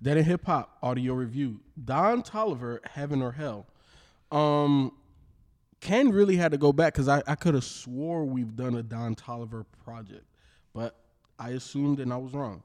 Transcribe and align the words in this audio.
Dead 0.00 0.16
in 0.16 0.24
Hip 0.24 0.46
Hop 0.46 0.78
audio 0.82 1.14
review. 1.14 1.60
Don 1.84 2.22
Tolliver, 2.22 2.80
Heaven 2.84 3.20
or 3.20 3.32
Hell. 3.32 3.66
Um, 4.30 4.92
Ken 5.80 6.10
really 6.10 6.36
had 6.36 6.52
to 6.52 6.58
go 6.58 6.72
back 6.72 6.92
because 6.92 7.08
I, 7.08 7.22
I 7.26 7.34
could 7.34 7.54
have 7.54 7.64
swore 7.64 8.24
we've 8.24 8.54
done 8.54 8.76
a 8.76 8.82
Don 8.82 9.14
Tolliver 9.14 9.64
project, 9.84 10.24
but 10.72 10.96
I 11.38 11.50
assumed 11.50 11.98
and 11.98 12.12
I 12.12 12.16
was 12.16 12.32
wrong. 12.32 12.62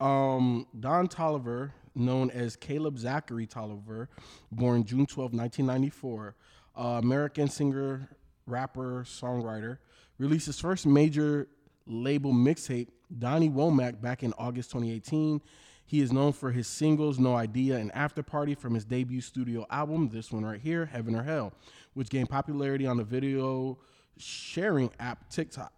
Um, 0.00 0.66
Don 0.78 1.08
Tolliver, 1.08 1.72
known 1.94 2.30
as 2.30 2.56
Caleb 2.56 2.98
Zachary 2.98 3.46
Tolliver, 3.46 4.08
born 4.52 4.84
June 4.84 5.06
12, 5.06 5.32
1994, 5.32 6.34
uh, 6.76 6.82
American 7.02 7.48
singer, 7.48 8.08
rapper, 8.46 9.04
songwriter, 9.06 9.78
released 10.18 10.46
his 10.46 10.60
first 10.60 10.84
major 10.86 11.48
label 11.86 12.32
mixtape, 12.32 12.88
Donny 13.18 13.48
Womack, 13.48 14.00
back 14.00 14.22
in 14.22 14.34
August 14.36 14.70
2018. 14.70 15.40
He 15.86 16.00
is 16.00 16.12
known 16.12 16.32
for 16.32 16.50
his 16.50 16.66
singles 16.66 17.18
No 17.18 17.34
Idea 17.36 17.76
and 17.76 17.94
After 17.94 18.22
Party 18.22 18.54
from 18.54 18.74
his 18.74 18.84
debut 18.84 19.20
studio 19.20 19.66
album, 19.70 20.08
this 20.08 20.32
one 20.32 20.44
right 20.44 20.60
here, 20.60 20.86
Heaven 20.86 21.14
or 21.14 21.22
Hell, 21.22 21.52
which 21.92 22.08
gained 22.08 22.30
popularity 22.30 22.86
on 22.86 22.96
the 22.96 23.04
video 23.04 23.78
sharing 24.16 24.90
app 24.98 25.28
TikTok, 25.28 25.72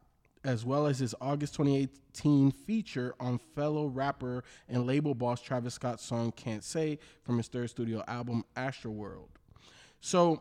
as 0.45 0.65
well 0.65 0.87
as 0.87 1.01
his 1.01 1.15
August 1.21 1.55
2018 1.57 2.53
feature 2.53 3.15
on 3.19 3.39
fellow 3.55 3.87
rapper 3.87 4.45
and 4.69 4.87
label 4.87 5.15
boss 5.15 5.41
Travis 5.43 5.75
Scott's 5.75 6.05
song 6.05 6.31
Can't 6.33 6.63
Say 6.63 6.99
from 7.23 7.37
his 7.37 7.49
third 7.49 7.69
studio 7.71 8.05
album, 8.07 8.45
Astroworld. 8.57 9.29
So 10.01 10.41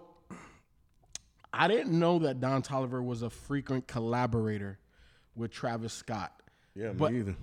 I 1.52 1.68
didn't 1.68 1.98
know 1.98 2.20
that 2.20 2.40
Don 2.40 2.62
Tolliver 2.62 3.02
was 3.02 3.24
a 3.24 3.30
frequent 3.32 3.88
collaborator 3.88 4.78
with 5.36 5.52
Travis 5.52 5.94
Scott. 5.94 6.32
Yeah, 6.76 6.90
me 6.92 6.98
But- 6.98 7.14
either. 7.14 7.36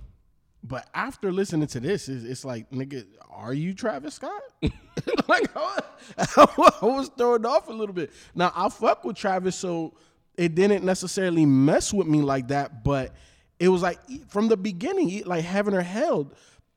But 0.65 0.89
after 0.95 1.33
listening 1.33 1.67
to 1.69 1.81
this, 1.81 2.09
it's, 2.09 2.25
it's 2.25 2.45
like, 2.45 2.71
nigga, 2.71 3.05
are 3.31 3.53
you 3.53 3.75
Travis 3.75 4.15
Scott? 4.15 4.43
like, 5.29 5.51
I, 5.57 5.81
I 6.37 6.85
was 6.87 7.11
thrown 7.17 7.45
off 7.45 7.69
a 7.69 7.73
little 7.73 7.95
bit. 7.95 8.13
Now, 8.35 8.53
I 8.55 8.69
fuck 8.69 9.05
with 9.05 9.17
Travis, 9.17 9.57
so 9.57 9.95
it 10.37 10.55
didn't 10.55 10.85
necessarily 10.85 11.47
mess 11.47 11.93
with 11.93 12.07
me 12.07 12.23
like 12.23 12.49
that. 12.49 12.85
But 12.85 13.15
it 13.59 13.69
was 13.69 13.83
like 13.83 13.99
from 14.29 14.49
the 14.49 14.57
beginning, 14.57 15.25
like 15.25 15.45
Heaven 15.45 15.75
or 15.75 15.83
Hell, 15.83 16.33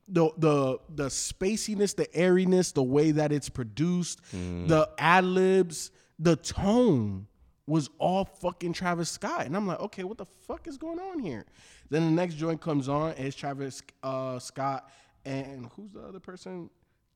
the 0.08 0.30
the 0.38 0.80
the 0.90 1.06
spaciness, 1.06 1.96
the 1.96 2.14
airiness, 2.16 2.72
the 2.72 2.84
way 2.84 3.12
that 3.12 3.32
it's 3.32 3.50
produced, 3.50 4.20
mm. 4.36 4.68
the 4.68 4.90
ad 4.98 5.26
libs, 5.26 5.92
the 6.20 6.36
tone 6.36 7.28
was 7.68 7.90
all 8.00 8.26
fucking 8.26 8.74
Travis 8.74 9.10
Scott. 9.10 9.46
And 9.46 9.56
I'm 9.56 9.66
like, 9.68 9.80
okay, 9.80 10.04
what 10.04 10.18
the 10.18 10.26
fuck 10.48 10.68
is 10.68 10.78
going 10.78 11.00
on 11.00 11.20
here? 11.20 11.46
Then 11.90 12.04
the 12.06 12.12
next 12.12 12.36
joint 12.36 12.62
comes 12.62 12.88
on, 12.90 13.12
and 13.14 13.28
it's 13.28 13.36
Travis 13.36 13.82
uh, 14.04 14.40
Scott 14.40 14.90
and 15.26 15.70
who's 15.76 15.92
the 15.92 16.02
other 16.02 16.20
person? 16.20 16.70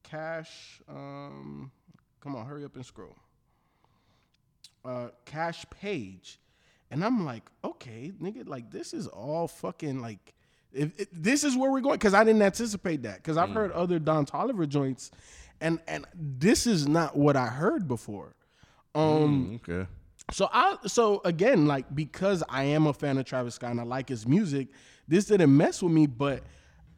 Cash. 0.04 0.82
Um, 0.90 1.72
come 2.22 2.36
on, 2.36 2.46
hurry 2.48 2.66
up 2.66 2.76
and 2.76 2.86
scroll. 2.86 3.16
Uh, 4.84 5.10
Kaash 5.26 5.66
Paige, 5.70 6.40
and 6.90 7.04
I'm 7.04 7.26
like, 7.26 7.44
okay, 7.64 8.12
nigga, 8.22 8.48
like 8.48 8.72
this 8.72 8.94
is 8.94 9.08
all 9.08 9.48
fucking 9.48 10.02
like. 10.02 10.34
If, 10.72 11.00
if- 11.00 11.08
this 11.12 11.44
is 11.44 11.58
where 11.58 11.70
we're 11.72 11.81
going 11.81 11.96
because 11.96 12.14
I 12.14 12.24
didn't 12.24 12.42
anticipate 12.42 13.04
that 13.04 13.18
because 13.18 13.38
I've 13.38 13.50
heard 13.50 13.72
other 13.74 14.00
Don 14.00 14.26
Tolliver 14.26 14.66
joints, 14.66 15.12
and 15.60 15.80
and 15.88 16.06
this 16.16 16.66
is 16.66 16.88
not 16.88 17.18
what 17.18 17.36
I 17.36 17.48
heard 17.48 17.88
before. 17.88 18.36
Um, 18.96 19.60
Okay. 19.68 19.88
So 20.32 20.50
I 20.52 20.78
so 20.86 21.22
again 21.26 21.66
like 21.66 21.94
because 21.94 22.44
I 22.50 22.64
am 22.64 22.88
a 22.88 22.94
fan 22.94 23.18
of 23.18 23.26
Travis 23.26 23.56
Scott 23.56 23.72
and 23.72 23.80
I 23.80 23.84
like 23.84 24.10
his 24.10 24.28
music, 24.28 24.70
this 25.08 25.26
didn't 25.26 25.56
mess 25.56 25.82
with 25.82 25.92
me, 25.92 26.08
but 26.08 26.44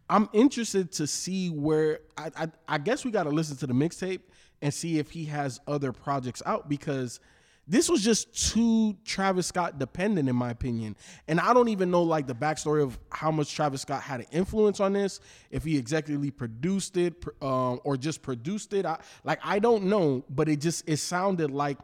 I'm 0.09 0.29
interested 0.33 0.91
to 0.93 1.07
see 1.07 1.49
where 1.49 1.99
I 2.17 2.31
I, 2.35 2.47
I 2.67 2.77
guess 2.77 3.05
we 3.05 3.11
got 3.11 3.23
to 3.23 3.29
listen 3.29 3.57
to 3.57 3.67
the 3.67 3.73
mixtape 3.73 4.21
and 4.61 4.73
see 4.73 4.99
if 4.99 5.11
he 5.11 5.25
has 5.25 5.59
other 5.67 5.91
projects 5.91 6.43
out 6.45 6.69
because 6.69 7.19
this 7.67 7.87
was 7.89 8.03
just 8.03 8.51
too 8.51 8.97
Travis 9.05 9.47
Scott 9.47 9.79
dependent 9.79 10.27
in 10.27 10.35
my 10.35 10.49
opinion. 10.49 10.95
And 11.27 11.39
I 11.39 11.53
don't 11.53 11.69
even 11.69 11.91
know 11.91 12.03
like 12.03 12.27
the 12.27 12.35
backstory 12.35 12.83
of 12.83 12.99
how 13.11 13.31
much 13.31 13.53
Travis 13.53 13.81
Scott 13.81 14.01
had 14.01 14.19
an 14.19 14.25
influence 14.31 14.79
on 14.79 14.93
this, 14.93 15.19
if 15.51 15.63
he 15.63 15.81
executively 15.81 16.35
produced 16.35 16.97
it 16.97 17.13
um, 17.41 17.79
or 17.83 17.97
just 17.97 18.21
produced 18.21 18.73
it. 18.73 18.85
I, 18.85 18.99
like 19.23 19.39
I 19.43 19.59
don't 19.59 19.85
know, 19.85 20.25
but 20.29 20.49
it 20.49 20.59
just 20.59 20.83
it 20.87 20.97
sounded 20.97 21.51
like 21.51 21.77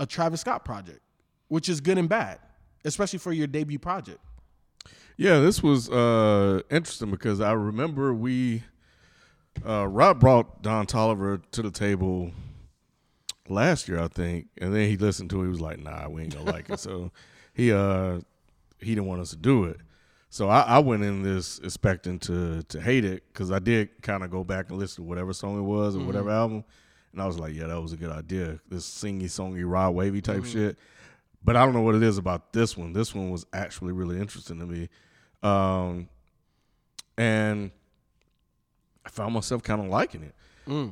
a 0.00 0.06
Travis 0.06 0.40
Scott 0.40 0.64
project, 0.64 1.00
which 1.48 1.68
is 1.68 1.80
good 1.80 1.98
and 1.98 2.08
bad, 2.08 2.40
especially 2.84 3.20
for 3.20 3.32
your 3.32 3.46
debut 3.46 3.78
project. 3.78 4.18
Yeah, 5.16 5.38
this 5.38 5.62
was 5.62 5.90
uh, 5.90 6.62
interesting 6.70 7.10
because 7.10 7.40
I 7.40 7.52
remember 7.52 8.14
we 8.14 8.62
uh, 9.64 9.86
Rob 9.86 10.18
brought 10.18 10.62
Don 10.62 10.86
Tolliver 10.86 11.42
to 11.52 11.62
the 11.62 11.70
table 11.70 12.32
last 13.48 13.86
year, 13.86 14.00
I 14.00 14.08
think, 14.08 14.46
and 14.58 14.74
then 14.74 14.88
he 14.88 14.96
listened 14.96 15.28
to 15.30 15.42
it. 15.42 15.44
He 15.44 15.50
was 15.50 15.60
like, 15.60 15.78
"Nah, 15.78 16.08
we 16.08 16.22
ain't 16.22 16.34
gonna 16.34 16.50
like 16.50 16.70
it." 16.70 16.80
So 16.80 17.12
he 17.52 17.70
uh 17.70 18.20
he 18.78 18.94
didn't 18.94 19.06
want 19.06 19.20
us 19.20 19.30
to 19.30 19.36
do 19.36 19.64
it. 19.64 19.76
So 20.30 20.48
I, 20.48 20.60
I 20.60 20.78
went 20.78 21.02
in 21.02 21.22
this 21.22 21.58
expecting 21.58 22.18
to 22.20 22.62
to 22.62 22.80
hate 22.80 23.04
it 23.04 23.24
because 23.30 23.50
I 23.50 23.58
did 23.58 24.00
kind 24.00 24.24
of 24.24 24.30
go 24.30 24.42
back 24.42 24.70
and 24.70 24.78
listen 24.78 25.04
to 25.04 25.08
whatever 25.08 25.34
song 25.34 25.58
it 25.58 25.62
was 25.62 25.96
or 25.96 26.00
whatever 26.00 26.30
album, 26.30 26.64
and 27.12 27.22
I 27.22 27.26
was 27.26 27.38
like, 27.38 27.54
"Yeah, 27.54 27.66
that 27.66 27.80
was 27.80 27.92
a 27.92 27.96
good 27.96 28.10
idea." 28.10 28.60
This 28.68 28.88
singy 28.88 29.24
songy 29.24 29.68
rod 29.68 29.94
wavy 29.94 30.20
type 30.20 30.44
shit. 30.44 30.78
But 31.42 31.56
I 31.56 31.64
don't 31.64 31.72
know 31.72 31.80
what 31.80 31.94
it 31.94 32.02
is 32.02 32.18
about 32.18 32.52
this 32.52 32.76
one. 32.76 32.92
This 32.92 33.14
one 33.14 33.30
was 33.30 33.46
actually 33.52 33.92
really 33.92 34.18
interesting 34.18 34.58
to 34.58 34.66
me. 34.66 34.88
Um, 35.42 36.08
and 37.16 37.70
I 39.06 39.08
found 39.08 39.32
myself 39.32 39.62
kind 39.62 39.80
of 39.80 39.88
liking 39.88 40.22
it. 40.22 40.34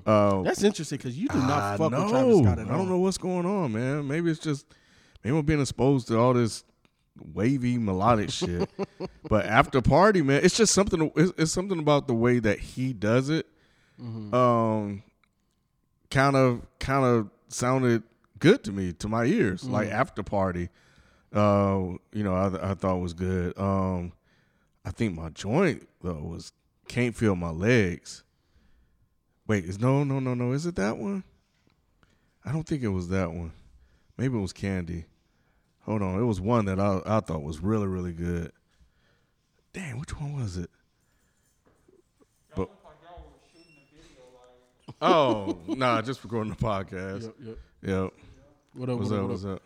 Uh, 0.06 0.42
That's 0.42 0.64
interesting 0.64 0.98
because 0.98 1.16
you 1.16 1.28
do 1.28 1.38
not 1.38 1.62
I 1.62 1.76
fuck 1.76 1.92
know. 1.92 2.02
with 2.02 2.10
Travis 2.10 2.38
Scott 2.38 2.58
I 2.58 2.64
don't 2.64 2.88
know 2.88 2.98
what's 2.98 3.18
going 3.18 3.46
on, 3.46 3.72
man. 3.72 4.08
Maybe 4.08 4.30
it's 4.30 4.40
just 4.40 4.66
maybe 5.22 5.36
I'm 5.36 5.44
being 5.44 5.60
exposed 5.60 6.08
to 6.08 6.18
all 6.18 6.32
this 6.34 6.64
wavy 7.32 7.78
melodic 7.78 8.30
shit. 8.30 8.68
But 9.28 9.44
after 9.44 9.82
party, 9.82 10.22
man, 10.22 10.42
it's 10.42 10.56
just 10.56 10.72
something. 10.72 11.12
It's, 11.14 11.32
it's 11.36 11.52
something 11.52 11.78
about 11.78 12.08
the 12.08 12.14
way 12.14 12.38
that 12.38 12.58
he 12.58 12.94
does 12.94 13.28
it. 13.28 13.46
Mm-hmm. 14.00 14.34
Um, 14.34 15.02
kind 16.10 16.36
of, 16.36 16.66
kind 16.78 17.04
of 17.04 17.30
sounded 17.48 18.02
good 18.38 18.64
to 18.64 18.72
me, 18.72 18.92
to 18.94 19.08
my 19.08 19.24
ears. 19.24 19.62
Mm. 19.62 19.70
Like 19.70 19.88
after 19.88 20.22
party, 20.22 20.68
uh, 21.34 21.96
you 22.12 22.24
know, 22.24 22.34
I, 22.34 22.70
I 22.70 22.74
thought 22.74 22.98
was 22.98 23.14
good. 23.14 23.58
Um, 23.58 24.12
I 24.84 24.90
think 24.90 25.14
my 25.14 25.28
joint 25.30 25.86
though 26.02 26.14
was 26.14 26.52
can't 26.86 27.14
feel 27.14 27.36
my 27.36 27.50
legs. 27.50 28.24
Wait, 29.46 29.64
is 29.64 29.78
no, 29.78 30.04
no, 30.04 30.18
no, 30.20 30.34
no. 30.34 30.52
Is 30.52 30.66
it 30.66 30.76
that 30.76 30.98
one? 30.98 31.24
I 32.44 32.52
don't 32.52 32.66
think 32.66 32.82
it 32.82 32.88
was 32.88 33.08
that 33.08 33.32
one. 33.32 33.52
Maybe 34.16 34.36
it 34.36 34.40
was 34.40 34.52
Candy. 34.52 35.04
Hold 35.82 36.02
on, 36.02 36.20
it 36.20 36.24
was 36.24 36.40
one 36.40 36.64
that 36.66 36.80
I 36.80 37.00
I 37.06 37.20
thought 37.20 37.42
was 37.42 37.60
really 37.60 37.86
really 37.86 38.12
good. 38.12 38.52
Damn, 39.72 39.98
which 39.98 40.18
one 40.18 40.40
was 40.40 40.56
it? 40.56 40.70
Oh 45.00 45.58
nah, 45.68 46.02
just 46.02 46.22
recording 46.24 46.50
the 46.52 46.56
podcast. 46.58 47.22
Yep, 47.24 47.34
yep. 47.44 47.58
Yep. 47.82 48.12
What 48.74 48.88
up? 48.90 48.98
What's 48.98 49.10
what 49.10 49.18
up? 49.18 49.24
up, 49.24 49.30
What's 49.30 49.42
what 49.44 49.52
up? 49.54 49.62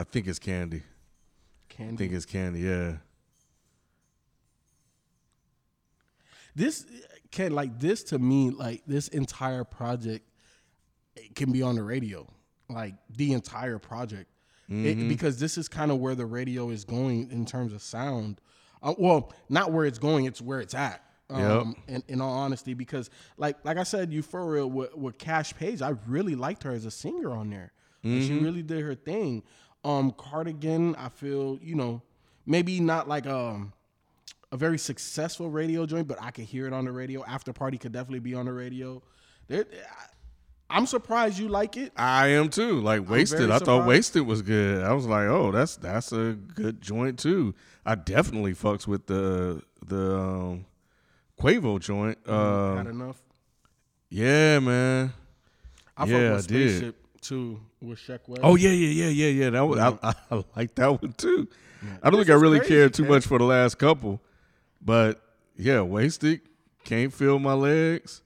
I 0.00 0.04
think 0.04 0.26
it's 0.28 0.38
Candy. 0.38 0.82
Candy. 1.68 1.94
I 1.94 1.96
think 1.96 2.12
it's 2.12 2.24
Candy. 2.26 2.60
Yeah. 2.60 2.92
this 6.54 6.86
can 7.30 7.52
like 7.52 7.78
this 7.78 8.02
to 8.02 8.18
me 8.18 8.50
like 8.50 8.82
this 8.86 9.08
entire 9.08 9.62
project 9.64 10.24
it 11.14 11.34
can 11.34 11.50
be 11.52 11.62
on 11.62 11.74
the 11.74 11.82
radio, 11.82 12.26
like 12.68 12.94
the 13.10 13.32
entire 13.32 13.78
project, 13.78 14.30
It- 14.68 15.08
because 15.08 15.38
this 15.40 15.58
is 15.58 15.68
kind 15.68 15.90
of 15.90 15.98
where 15.98 16.14
the 16.14 16.26
radio 16.26 16.70
is 16.70 16.84
going 16.84 17.30
in 17.32 17.44
terms 17.44 17.72
of 17.72 17.82
sound. 17.82 18.40
Uh, 18.82 18.94
well, 18.98 19.32
not 19.48 19.72
where 19.72 19.84
it's 19.84 19.98
going; 19.98 20.26
it's 20.26 20.40
where 20.40 20.60
it's 20.60 20.74
at. 20.74 21.02
Um, 21.30 21.76
in, 21.86 22.02
in 22.08 22.20
all 22.20 22.32
honesty, 22.32 22.72
because 22.74 23.10
like 23.36 23.56
like 23.64 23.76
I 23.76 23.82
said, 23.82 24.12
Euphoria 24.12 24.66
with, 24.66 24.94
with 24.96 25.18
Kaash 25.18 25.54
Paige, 25.54 25.82
I 25.82 25.94
really 26.06 26.34
liked 26.34 26.62
her 26.62 26.72
as 26.72 26.86
a 26.86 26.90
singer 26.90 27.32
on 27.32 27.50
there. 27.50 27.72
Like, 28.02 28.22
She 28.22 28.38
really 28.38 28.62
did 28.62 28.82
her 28.82 28.94
thing. 28.94 29.42
Um, 29.84 30.12
Cardigan, 30.12 30.96
I 30.96 31.08
feel 31.10 31.58
you 31.60 31.74
know 31.74 32.02
maybe 32.46 32.80
not 32.80 33.08
like 33.08 33.26
um 33.26 33.72
a 34.50 34.56
very 34.56 34.78
successful 34.78 35.50
radio 35.50 35.84
joint, 35.84 36.08
but 36.08 36.16
I 36.22 36.30
could 36.30 36.44
hear 36.44 36.66
it 36.66 36.72
on 36.72 36.86
the 36.86 36.92
radio. 36.92 37.24
After 37.24 37.52
Party 37.52 37.76
could 37.76 37.92
definitely 37.92 38.20
be 38.20 38.34
on 38.34 38.46
the 38.46 38.52
radio. 38.52 39.02
There, 39.48 39.66
I'm 40.70 40.86
surprised 40.86 41.38
you 41.38 41.48
like 41.48 41.76
it. 41.76 41.92
I 41.96 42.28
am 42.28 42.48
too. 42.50 42.80
Like 42.80 43.08
wasted. 43.08 43.50
I 43.50 43.58
thought 43.58 43.86
wasted 43.86 44.26
was 44.26 44.42
good. 44.42 44.84
I 44.84 44.92
was 44.92 45.06
like, 45.06 45.26
oh, 45.26 45.50
that's 45.50 45.76
that's 45.76 46.12
a 46.12 46.36
good 46.54 46.80
joint 46.80 47.18
too. 47.18 47.54
I 47.86 47.94
definitely 47.94 48.54
fucks 48.54 48.86
with 48.86 49.06
the 49.06 49.62
the 49.86 50.16
um, 50.18 50.66
Quavo 51.38 51.78
joint. 51.80 52.18
Uh, 52.26 52.76
Had 52.76 52.86
enough. 52.88 53.20
yeah, 54.10 54.58
man. 54.58 55.12
I 55.96 56.04
yeah, 56.06 56.34
I 56.36 56.40
did. 56.40 56.42
Spaceship 56.42 56.96
too 57.20 57.60
with 57.80 57.98
Sheck 57.98 58.20
West. 58.28 58.40
Oh 58.44 58.56
yeah, 58.56 58.70
yeah, 58.70 59.04
yeah, 59.06 59.08
yeah, 59.08 59.44
yeah. 59.44 59.50
That 59.50 59.62
was 59.62 59.78
I, 59.78 59.98
I, 60.02 60.14
I 60.30 60.44
like 60.56 60.74
that 60.76 61.02
one 61.02 61.12
too. 61.12 61.48
I 62.02 62.10
don't 62.10 62.18
This 62.18 62.26
think 62.26 62.36
I 62.38 62.40
really 62.40 62.58
crazy, 62.58 62.74
cared 62.74 62.94
too 62.94 63.02
Ken. 63.04 63.12
much 63.12 63.26
for 63.26 63.38
the 63.38 63.44
last 63.44 63.78
couple, 63.78 64.20
but 64.80 65.20
yeah, 65.56 65.80
wasted. 65.82 66.40
Can't 66.84 67.12
feel 67.12 67.38
my 67.38 67.52
legs. 67.52 68.22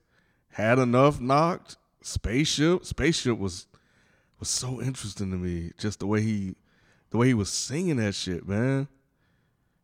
Had 0.50 0.78
enough 0.78 1.20
knocked. 1.20 1.76
Spaceship. 2.02 2.84
Spaceship 2.84 3.38
was 3.38 3.66
was 4.38 4.48
so 4.48 4.80
interesting 4.82 5.30
to 5.30 5.36
me. 5.36 5.72
Just 5.78 6.00
the 6.00 6.06
way 6.06 6.20
he 6.22 6.54
the 7.10 7.16
way 7.18 7.28
he 7.28 7.34
was 7.34 7.50
singing 7.50 7.96
that 7.96 8.14
shit, 8.14 8.46
man. 8.46 8.88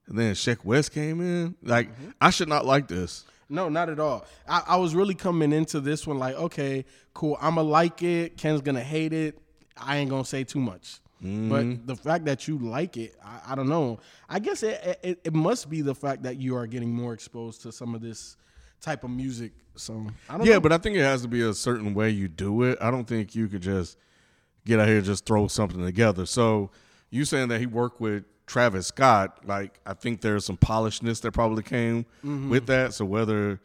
And 0.09 0.19
then 0.19 0.35
Sheck 0.35 0.65
West 0.65 0.93
came 0.93 1.21
in. 1.21 1.55
Like 1.63 1.91
Mm-hmm. 1.93 2.11
I 2.21 2.31
should 2.31 2.49
not 2.49 2.65
like 2.65 2.89
this. 2.89 3.25
No, 3.51 3.69
not 3.69 3.89
at 3.89 3.99
all. 3.99 4.27
I, 4.47 4.63
I 4.69 4.77
was 4.77 4.95
really 4.95 5.15
coming 5.15 5.53
into 5.53 5.81
this 5.81 6.07
one 6.07 6.19
like, 6.19 6.35
okay, 6.37 6.85
cool. 7.15 7.39
I'ma 7.41 7.63
like 7.63 8.03
it. 8.03 8.37
Ken's 8.37 8.61
gonna 8.61 8.83
hate 8.83 9.13
it. 9.13 9.39
I 9.77 9.99
ain't 9.99 10.11
gonna 10.11 10.25
say 10.25 10.45
too 10.45 10.61
much. 10.61 11.01
Mm-hmm. 11.25 11.49
But 11.49 11.87
the 11.87 11.97
fact 11.97 12.27
that 12.27 12.47
you 12.47 12.59
like 12.59 12.97
it, 12.97 13.15
I, 13.25 13.53
I 13.53 13.55
don't 13.55 13.69
know. 13.69 13.99
I 14.29 14.39
guess 14.39 14.63
it, 14.63 14.99
it 15.03 15.21
it 15.25 15.35
must 15.35 15.69
be 15.71 15.81
the 15.83 15.95
fact 15.95 16.23
that 16.25 16.37
you 16.37 16.57
are 16.57 16.67
getting 16.67 16.93
more 16.93 17.13
exposed 17.15 17.63
to 17.63 17.73
some 17.73 17.95
of 17.95 18.01
this 18.01 18.37
type 18.81 19.03
of 19.03 19.11
music. 19.11 19.53
So 19.77 20.07
I 20.29 20.37
don't 20.39 20.47
Yeah, 20.47 20.55
know. 20.55 20.61
but 20.61 20.73
I 20.73 20.79
think 20.79 20.97
it 20.97 21.03
has 21.03 21.23
to 21.23 21.29
be 21.29 21.41
a 21.43 21.55
certain 21.55 21.95
way 21.95 22.11
you 22.11 22.29
do 22.29 22.63
it. 22.65 22.79
I 22.81 22.91
don't 22.91 23.07
think 23.07 23.35
you 23.35 23.49
could 23.49 23.63
just 23.63 23.97
get 24.67 24.79
out 24.79 24.89
here 24.89 24.99
and 24.99 25.07
just 25.07 25.25
throw 25.25 25.49
something 25.49 25.83
together. 25.85 26.27
So 26.27 26.71
you 27.11 27.25
saying 27.25 27.49
that 27.49 27.59
he 27.61 27.67
worked 27.67 28.01
with 28.01 28.25
Travis 28.49 28.89
Scott, 28.89 29.39
like 29.47 29.79
I 29.87 29.93
think 29.95 30.21
there's 30.23 30.45
some 30.45 30.57
polishedness 30.57 31.21
that 31.21 31.31
probably 31.33 31.63
came 31.63 32.05
Mm-hmm. 32.25 32.51
with 32.51 32.67
that. 32.67 32.95
So 32.95 33.05
whether 33.05 33.61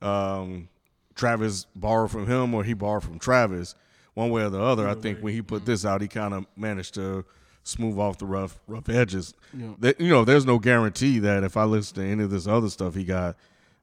um, 0.00 0.68
Travis 1.14 1.66
borrowed 1.76 2.10
from 2.10 2.26
him 2.26 2.52
or 2.54 2.64
he 2.64 2.72
borrowed 2.74 3.04
from 3.04 3.18
Travis, 3.20 3.74
one 4.14 4.30
way 4.30 4.42
or 4.42 4.50
the 4.50 4.60
other, 4.60 4.88
I 4.88 4.94
think 4.94 5.20
when 5.20 5.32
he 5.34 5.42
put 5.42 5.64
this 5.66 5.84
out, 5.86 6.00
he 6.02 6.08
kind 6.08 6.34
of 6.34 6.46
managed 6.56 6.94
to 6.94 7.24
smooth 7.62 7.96
off 7.98 8.18
the 8.18 8.26
rough 8.26 8.58
rough 8.66 8.88
edges. 8.88 9.34
That- 9.78 10.00
you 10.00 10.08
know, 10.08 10.24
there's 10.24 10.44
no 10.46 10.58
guarantee 10.58 11.18
that 11.20 11.44
if 11.44 11.56
I 11.56 11.64
listen 11.64 11.94
to 11.96 12.02
any 12.04 12.24
of 12.24 12.30
this 12.30 12.46
other 12.48 12.68
stuff 12.70 12.94
he 12.94 13.04
got, 13.04 13.36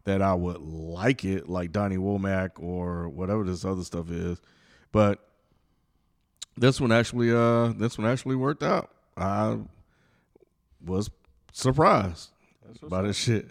that 0.05 0.21
I 0.21 0.33
would 0.33 0.59
like 0.61 1.23
it, 1.23 1.47
like 1.47 1.71
Donny 1.71 1.97
Womack 1.97 2.51
or 2.59 3.07
whatever 3.09 3.43
this 3.43 3.63
other 3.63 3.83
stuff 3.83 4.09
is. 4.09 4.41
But 4.91 5.19
this 6.57 6.81
one 6.81 6.91
actually, 6.91 7.31
uh, 7.31 7.73
this 7.77 7.97
one 7.97 8.07
actually 8.07 8.35
worked 8.35 8.63
out. 8.63 8.91
I 9.15 9.57
was 10.85 11.09
surprised 11.51 12.29
by 12.83 13.03
this 13.03 13.17
shit. 13.17 13.49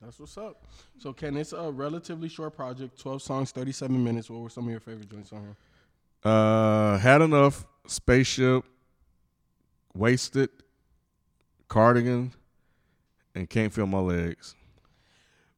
That's 0.00 0.18
what's 0.20 0.36
up. 0.36 0.66
So 0.98 1.12
Ken, 1.12 1.36
it's 1.36 1.52
a 1.52 1.70
relatively 1.70 2.28
short 2.28 2.54
project, 2.54 2.98
twelve 2.98 3.22
songs, 3.22 3.52
thirty 3.52 3.72
seven 3.72 4.02
minutes. 4.02 4.28
What 4.28 4.40
were 4.40 4.50
some 4.50 4.64
of 4.64 4.70
your 4.70 4.80
favorite 4.80 5.10
joints 5.10 5.32
on 5.32 5.40
here? 5.42 5.56
Uh, 6.24 6.98
had 6.98 7.22
enough 7.22 7.66
spaceship, 7.86 8.64
wasted, 9.94 10.50
cardigan, 11.68 12.32
and 13.34 13.48
can't 13.48 13.72
feel 13.72 13.86
my 13.86 13.98
legs. 13.98 14.54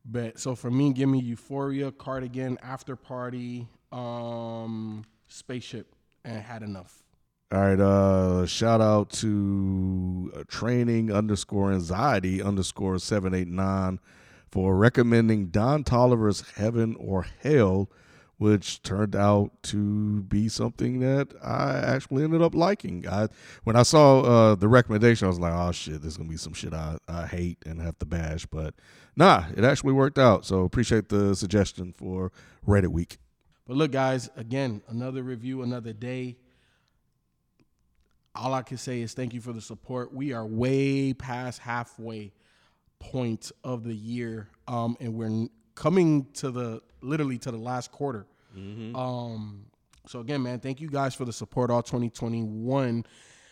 But 0.04 0.38
So 0.38 0.54
for 0.54 0.70
me, 0.70 0.92
give 0.92 1.08
me 1.08 1.18
Euphoria, 1.20 1.90
Cardigan, 1.90 2.58
After 2.62 2.94
Party, 2.94 3.66
um, 3.90 5.04
Spaceship, 5.26 5.94
and 6.24 6.40
Had 6.40 6.62
Enough. 6.62 7.02
All 7.56 7.62
right. 7.62 7.80
Uh, 7.80 8.44
shout 8.44 8.82
out 8.82 9.08
to 9.12 10.30
uh, 10.36 10.42
training 10.46 11.10
underscore 11.10 11.72
anxiety 11.72 12.42
underscore 12.42 12.98
seven 12.98 13.32
eight 13.32 13.48
nine 13.48 13.98
for 14.50 14.76
recommending 14.76 15.46
Don 15.46 15.82
Tolliver's 15.82 16.42
Heaven 16.56 16.96
or 16.98 17.24
Hell, 17.40 17.90
which 18.36 18.82
turned 18.82 19.16
out 19.16 19.52
to 19.62 20.20
be 20.24 20.50
something 20.50 21.00
that 21.00 21.28
I 21.42 21.78
actually 21.78 22.24
ended 22.24 22.42
up 22.42 22.54
liking. 22.54 23.08
I 23.08 23.28
when 23.64 23.74
I 23.74 23.84
saw 23.84 24.20
uh, 24.20 24.54
the 24.54 24.68
recommendation, 24.68 25.24
I 25.24 25.28
was 25.28 25.40
like, 25.40 25.54
"Oh 25.54 25.72
shit, 25.72 26.02
this 26.02 26.10
is 26.12 26.16
gonna 26.18 26.28
be 26.28 26.36
some 26.36 26.52
shit 26.52 26.74
I, 26.74 26.98
I 27.08 27.26
hate 27.26 27.56
and 27.64 27.80
have 27.80 27.98
to 28.00 28.04
bash." 28.04 28.44
But 28.44 28.74
nah, 29.16 29.44
it 29.56 29.64
actually 29.64 29.94
worked 29.94 30.18
out. 30.18 30.44
So 30.44 30.64
appreciate 30.64 31.08
the 31.08 31.34
suggestion 31.34 31.94
for 31.96 32.32
Reddit 32.68 32.88
week. 32.88 33.16
But 33.66 33.78
look, 33.78 33.92
guys, 33.92 34.28
again, 34.36 34.82
another 34.88 35.22
review, 35.22 35.62
another 35.62 35.94
day. 35.94 36.36
All 38.36 38.54
I 38.54 38.62
can 38.62 38.76
say 38.76 39.00
is 39.00 39.14
thank 39.14 39.34
you 39.34 39.40
for 39.40 39.52
the 39.52 39.60
support. 39.60 40.12
We 40.12 40.32
are 40.32 40.46
way 40.46 41.12
past 41.12 41.60
halfway 41.60 42.32
point 42.98 43.52
of 43.64 43.84
the 43.84 43.94
year, 43.94 44.48
um, 44.68 44.96
and 45.00 45.14
we're 45.14 45.48
coming 45.74 46.26
to 46.34 46.50
the 46.50 46.82
literally 47.00 47.38
to 47.38 47.50
the 47.50 47.58
last 47.58 47.92
quarter. 47.92 48.26
Um, 48.96 49.66
so 50.06 50.20
again, 50.20 50.42
man, 50.42 50.60
thank 50.60 50.80
you 50.80 50.88
guys 50.88 51.14
for 51.14 51.24
the 51.24 51.32
support 51.32 51.70
all 51.70 51.82
2021. 51.82 53.04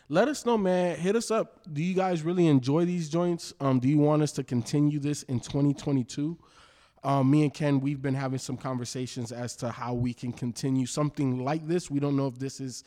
Let 0.09 0.29
us 0.29 0.45
know, 0.47 0.57
man. 0.59 0.97
Hit 0.97 1.17
us 1.17 1.31
up. 1.31 1.61
Do 1.73 1.83
you 1.83 1.95
guys 1.95 2.23
really 2.23 2.47
enjoy 2.47 2.85
these 2.85 3.09
joints? 3.09 3.53
Um, 3.61 3.81
do 3.81 3.89
you 3.89 3.99
want 3.99 4.23
us 4.23 4.33
to 4.33 4.45
continue 4.45 4.99
this 4.99 5.23
in 5.25 5.41
2022? 5.41 6.39
Um, 7.03 7.31
me 7.31 7.43
and 7.43 7.53
Ken, 7.53 7.81
we've 7.81 8.01
been 8.01 8.15
having 8.15 8.39
some 8.39 8.57
conversations 8.57 9.31
as 9.31 9.57
to 9.57 9.71
how 9.71 9.93
we 9.93 10.15
can 10.15 10.33
continue 10.33 10.87
something 10.87 11.45
like 11.45 11.67
this. 11.67 11.91
We 11.91 12.01
don't 12.01 12.17
know 12.17 12.27
if 12.27 12.39
this 12.39 12.61
is 12.61 12.85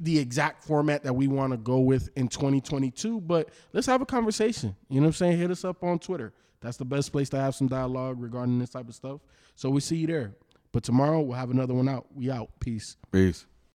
the 0.00 0.18
exact 0.18 0.64
format 0.64 1.02
that 1.04 1.12
we 1.12 1.26
want 1.26 1.52
to 1.52 1.56
go 1.56 1.80
with 1.80 2.08
in 2.16 2.28
2022, 2.28 3.20
but 3.22 3.48
let's 3.72 3.86
have 3.86 4.00
a 4.00 4.06
conversation. 4.06 4.76
You 4.88 4.96
know 4.96 5.06
what 5.06 5.08
I'm 5.08 5.12
saying? 5.14 5.38
Hit 5.38 5.50
us 5.50 5.64
up 5.64 5.82
on 5.82 5.98
Twitter. 5.98 6.32
That's 6.60 6.76
the 6.76 6.84
best 6.84 7.12
place 7.12 7.28
to 7.30 7.38
have 7.38 7.54
some 7.54 7.68
dialogue 7.68 8.20
regarding 8.20 8.58
this 8.58 8.70
type 8.70 8.88
of 8.88 8.94
stuff. 8.94 9.20
So 9.54 9.70
we 9.70 9.80
see 9.80 9.96
you 9.96 10.06
there. 10.06 10.34
But 10.72 10.82
tomorrow 10.82 11.20
we'll 11.20 11.36
have 11.36 11.50
another 11.50 11.74
one 11.74 11.88
out. 11.88 12.06
We 12.14 12.30
out. 12.30 12.50
Peace. 12.60 12.96
Peace. 13.10 13.46